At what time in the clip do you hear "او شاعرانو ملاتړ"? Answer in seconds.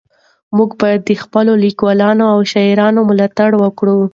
2.33-3.49